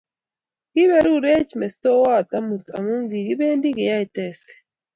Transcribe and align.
Kiberur 0.71 1.23
ech 1.37 1.51
mestowot 1.59 2.29
amut 2.37 2.65
amu 2.75 2.95
kikibende 3.11 3.69
keyaye 3.77 4.07
testi 4.15 4.53